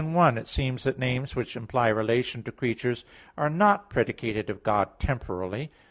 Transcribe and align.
7] 0.01 0.13
Whether 0.15 0.97
Names 0.97 1.35
Which 1.35 1.55
Imply 1.55 1.87
Relation 1.89 2.41
to 2.41 2.51
Creatures 2.51 3.05
Are 3.37 3.77
Predicated 3.87 4.49
of 4.49 4.63
God 4.63 4.97
Temporally? 4.99 5.69